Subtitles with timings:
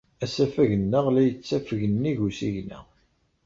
[0.23, 2.79] Asafag-nneɣ la yettafeg nnig usigna.